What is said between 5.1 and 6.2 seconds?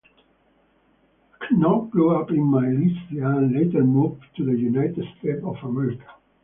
States of America.